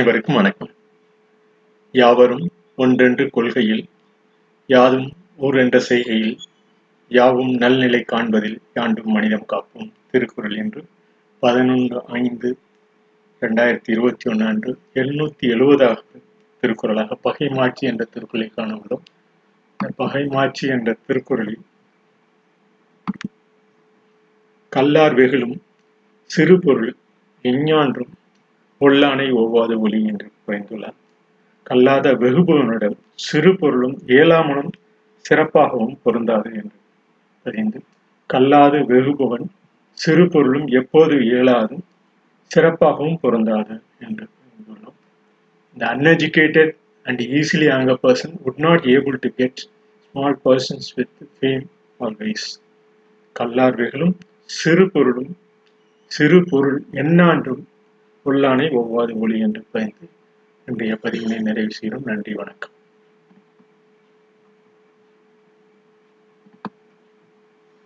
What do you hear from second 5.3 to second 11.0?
ஊர் என்ற செய்கையில் யாவும் நல்நிலை காண்பதில் யாண்டும் மனிதம் காப்போம் திருக்குறள் என்று